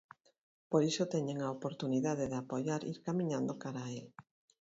[0.71, 4.07] Por iso teñen a oportunidade de apoiar ir camiñando cara a el.